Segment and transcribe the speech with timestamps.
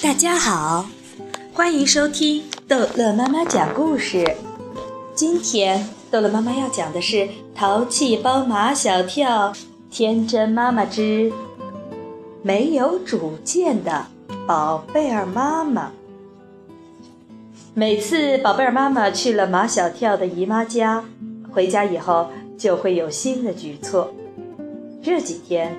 [0.00, 0.86] 大家好，
[1.52, 4.36] 欢迎收听逗乐妈妈讲故事。
[5.12, 7.16] 今天逗乐妈妈要讲的是
[7.52, 9.52] 《淘气包马小跳》，
[9.90, 11.32] 天真妈妈之
[12.42, 14.06] 没有主见的
[14.46, 15.90] 宝贝儿妈妈。
[17.74, 21.04] 每次宝贝儿妈妈去了马小跳的姨妈家，
[21.52, 24.14] 回家以后就会有新的举措。
[25.02, 25.76] 这几天，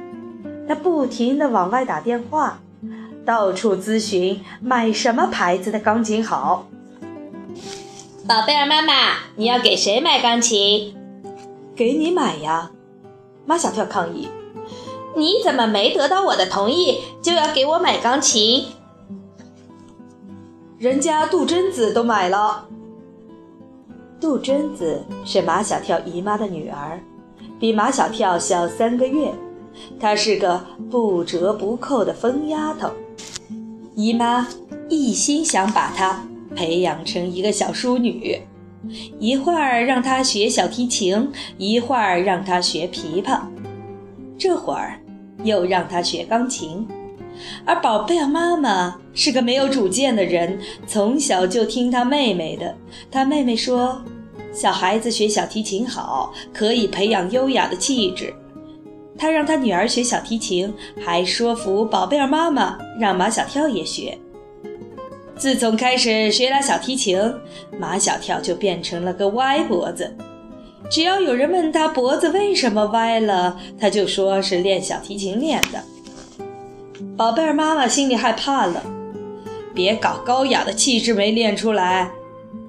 [0.68, 2.60] 她不停地往外打电话。
[3.30, 6.66] 到处咨询买什么牌子的钢琴好。
[8.28, 8.94] 宝贝儿妈妈，
[9.36, 10.96] 你要给谁买钢琴？
[11.76, 12.72] 给你买呀！
[13.46, 14.28] 马小跳抗议
[15.16, 18.66] ：“你怎么没得到我的同意就要给我买钢琴？
[20.80, 22.66] 人家杜真子都买了。”
[24.20, 27.00] 杜真子是马小跳姨妈的女儿，
[27.60, 29.32] 比马小跳小三个月，
[30.00, 32.90] 她是个不折不扣的疯丫头。
[33.96, 34.48] 姨妈
[34.90, 38.42] 一心想把她培养成一个小淑女，
[39.20, 43.42] 一会儿让她学小提琴，一会儿让她学琵琶，
[44.38, 45.00] 这会儿
[45.44, 46.88] 又让她学钢琴。
[47.66, 52.76] 而宝贝儿妈妈是个没有主见的人，从小就听她妹妹的。
[53.12, 54.02] 她妹妹说，
[54.52, 58.34] 小孩子学小提琴好，可以培养优雅的气质。
[59.20, 64.18] 他让他女儿学小提琴，还说服宝贝儿妈妈让马小跳也学。
[65.36, 67.22] 自从开始学拉小提琴，
[67.78, 70.16] 马小跳就变成了个歪脖子。
[70.90, 75.84] 只要有人问他脖子为什么歪了，他就说是练小提琴练的。
[77.16, 78.82] 宝贝儿妈妈心里害怕了，
[79.74, 82.10] 别搞高雅的气质没练出来，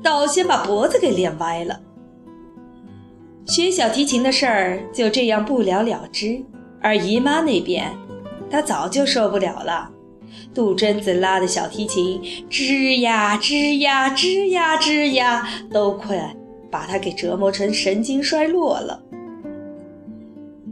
[0.02, 1.80] 倒先把脖子给练歪了。
[3.50, 6.40] 学小提琴的事儿就这样不了了之，
[6.80, 7.90] 而姨妈那边，
[8.48, 9.90] 她早就受不了了。
[10.54, 16.32] 杜真子拉的小提琴吱呀吱呀吱呀吱呀，都快
[16.70, 19.02] 把她给折磨成神经衰弱了。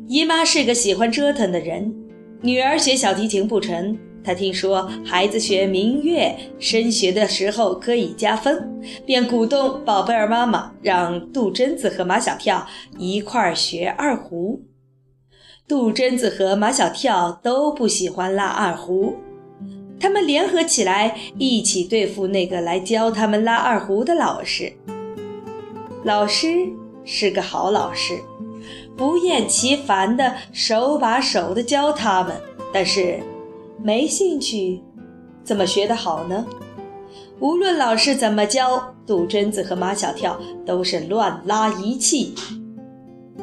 [0.06, 1.92] 姨妈是个喜欢折腾的人，
[2.42, 3.98] 女儿学小提琴不成。
[4.28, 12.66] 他听说孩子学民乐升学的时候可以加分，便鼓动宝贝儿妈妈让杜真子和马小跳
[12.98, 14.60] 一块儿学二胡。
[15.66, 19.16] 杜真子和马小跳都不喜欢拉二胡，
[19.98, 24.70] 他们联合起来一起对付那个来教他们拉二胡的老师。
[26.04, 26.68] 老师
[27.02, 28.18] 是个好老师，
[28.94, 32.36] 不厌其烦的手把手的教他们，
[32.74, 33.18] 但是。
[33.82, 34.82] 没兴趣，
[35.44, 36.44] 怎么学得好呢？
[37.38, 42.34] 无论老师怎么教，杜真子和马小跳都是乱拉一气。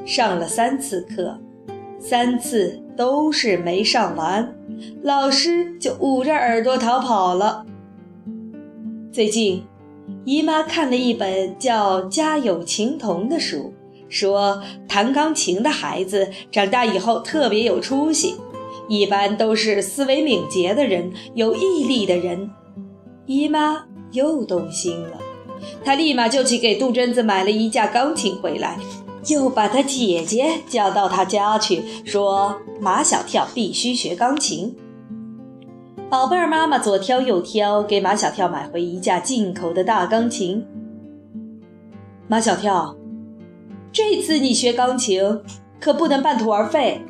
[0.06, 1.40] 上了三次课，
[2.00, 4.53] 三次都是没上完，
[5.01, 7.66] 老师就捂着耳朵逃跑了。
[9.12, 9.63] 最近，
[10.25, 13.73] 姨妈看了一本叫《家有琴童》的书，
[14.09, 18.35] 说弹钢琴的孩子长大以后特别有出息。
[18.88, 22.50] 一般都是思维敏捷的人，有毅力的人。
[23.25, 25.18] 姨妈又动心了，
[25.84, 28.78] 她立马就去给杜真子买了一架钢琴回来，
[29.28, 34.75] 又把她姐姐叫到她家去，说马小跳必须学钢琴。
[36.07, 40.63] 宝贝儿妈妈左挑右挑，给马小跳买回一架进口的大钢琴。
[42.28, 42.96] 马小跳，
[43.91, 45.41] 这次你学钢琴
[45.79, 47.02] 可不能半途而废。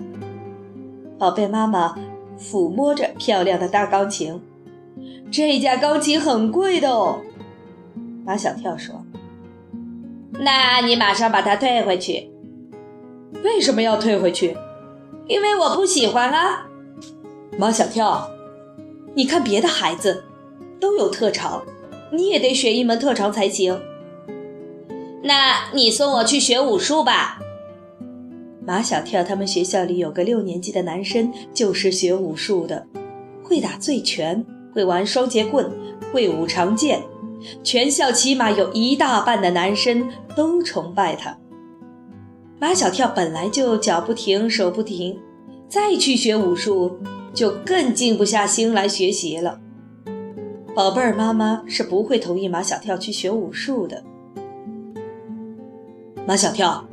[1.18, 1.96] 宝贝妈妈
[2.40, 4.42] 抚摸着漂亮的大钢琴，
[5.32, 7.22] 这架钢琴很贵的哦。
[8.26, 9.06] 马小跳说
[10.40, 12.30] ：“那你马上把它退回去。”
[13.44, 14.58] 为什么要退回去？
[15.28, 16.66] 因为我不喜欢啊。
[17.58, 18.30] 马小跳，
[19.14, 20.26] 你看别的孩子
[20.80, 21.64] 都有特长，
[22.12, 23.80] 你也得学一门特长才行。
[25.24, 27.40] 那你送我去学武术吧。
[28.68, 32.88] 马小跳他们学校里有个六年级的男生，就是学武术的，
[33.44, 34.44] 会打醉拳，
[34.74, 35.72] 会玩双截棍，
[36.12, 37.04] 会舞长剑，
[37.64, 41.38] 全校起码有一大半的男生都崇拜他。
[42.60, 45.20] 马小跳本来就脚不停，手不停，
[45.70, 46.98] 再去学武术
[47.36, 49.60] 就更静不下心来学习了。
[50.74, 54.04] 宝贝儿妈妈是不会同意马小跳去学武术的。
[56.26, 56.88] 马小跳，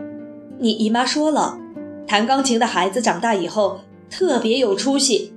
[0.59, 1.61] 你姨妈说了。
[2.07, 5.33] 弹钢琴的孩子长大以后特别有出息。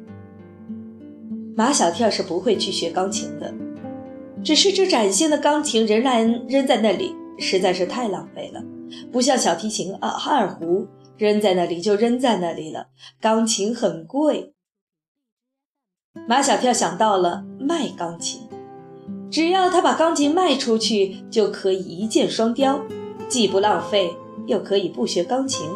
[1.55, 3.53] 马小跳是不会去学钢琴的，
[4.43, 8.61] 只是这崭新的钢琴仍然扔在那里，实在是太浪费了。
[9.11, 10.85] 不像小提琴啊、二胡，
[11.17, 12.87] 扔在那里就扔在那里了。
[13.21, 14.53] 钢琴很贵。
[16.27, 18.41] 马小跳想到了卖钢琴，
[19.29, 22.81] 只要他把钢琴卖出去，就可以一箭双雕，
[23.29, 24.13] 既不浪费，
[24.45, 25.67] 又可以不学钢琴。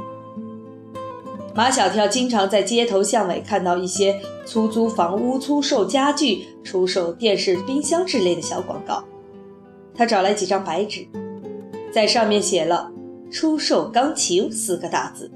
[1.60, 9.04] 马小跳经常在街头巷尾看到一些出租房屋、出售家具、出售电视、冰箱之类的小广告。
[9.94, 11.06] 他找来几张白纸，
[11.92, 12.90] 在上面写了
[13.30, 15.30] “出售钢琴”四个大字，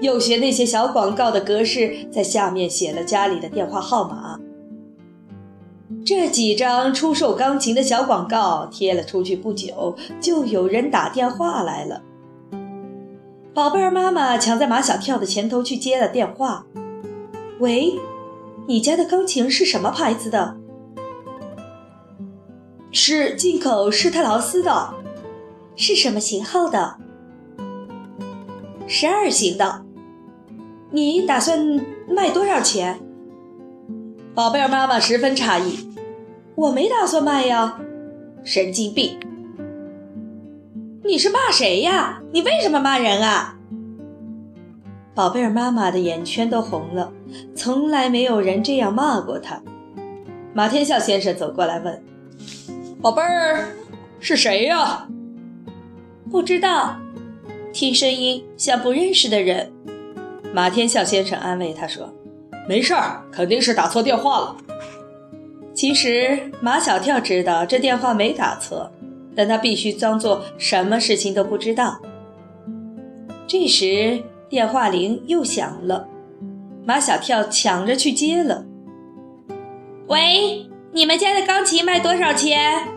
[0.00, 4.40] 又学那些小广告的格式，在下面写了家里的电话号码。
[6.04, 12.02] 这几张出售钢琴的小广告贴了出去不久，就有人打电话来了。
[13.54, 16.64] 宝贝儿妈妈抢在马小跳的前头去接了电话。
[17.58, 18.00] 喂，
[18.66, 20.56] 你家的钢琴是什么牌子的？
[22.90, 24.94] 是进口施特劳斯的。
[25.76, 26.96] 是什么型号的？
[28.86, 29.82] 十二型的。
[30.90, 33.00] 你打算卖多少钱？
[34.34, 35.90] 宝贝儿妈妈十分诧异。
[36.54, 37.78] 我没打算卖呀，
[38.44, 39.18] 神经病。
[41.04, 42.20] 你是骂谁呀？
[42.32, 43.56] 你为什么骂人啊？
[45.14, 47.12] 宝贝儿妈妈的眼圈都红了，
[47.56, 49.60] 从来没有人这样骂过她。
[50.54, 52.02] 马天笑先生走过来问
[53.02, 53.74] ：“宝贝儿，
[54.20, 55.08] 是谁呀？”
[56.30, 56.96] 不知道，
[57.72, 59.72] 听声音像不认识的人。
[60.54, 62.08] 马天笑先生安慰他说
[62.68, 64.56] ：“没事儿，肯定是打错电话了。”
[65.74, 68.90] 其实马小跳知道这电话没打错。
[69.34, 71.98] 但他必须装作什么事情都不知道。
[73.46, 76.08] 这时电话铃又响了，
[76.84, 78.64] 马小跳抢着去接了。
[80.06, 82.88] 喂，你们家的钢琴卖多少钱？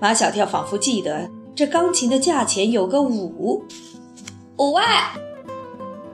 [0.00, 3.64] 马小跳仿佛记得这钢琴的价钱有个五，
[4.58, 4.84] 五万。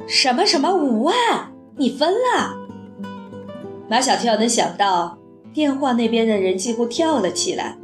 [0.06, 1.14] 什么什么五万？
[1.76, 2.56] 你疯了！
[3.88, 5.18] 马小跳能想到，
[5.52, 7.76] 电话那边的人几乎跳了起来。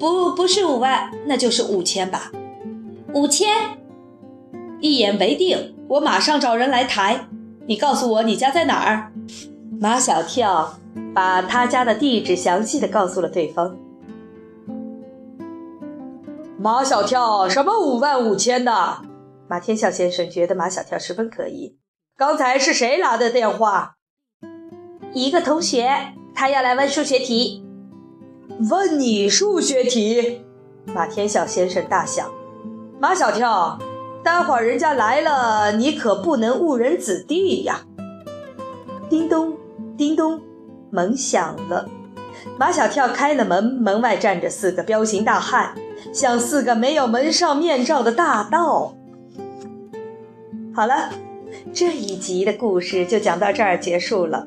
[0.00, 2.32] 不，不是五万，那就是五千吧。
[3.12, 3.78] 五千，
[4.80, 5.76] 一言为定。
[5.88, 7.26] 我马上找人来抬。
[7.66, 9.12] 你告诉我你家在哪儿？
[9.78, 10.78] 马小跳
[11.14, 13.76] 把他家的地址详细的告诉了对方。
[16.58, 19.02] 马小跳，什么五万五千的？
[19.48, 21.76] 马天笑先生觉得马小跳十分可疑。
[22.16, 23.96] 刚才是谁拿的电话？
[25.12, 27.66] 一个同学，他要来问数学题。
[28.68, 30.42] 问你数学题，
[30.92, 32.30] 马天笑先生大笑。
[32.98, 33.78] 马小跳，
[34.22, 37.86] 待会儿人家来了，你可不能误人子弟呀！
[39.08, 39.56] 叮咚，
[39.96, 40.42] 叮咚，
[40.90, 41.88] 门响了。
[42.58, 45.74] 马小跳开了门，门外站着四个彪形大汉，
[46.12, 48.94] 像四个没有门上面罩的大盗。
[50.74, 51.08] 好了，
[51.72, 54.46] 这一集的故事就讲到这儿结束了。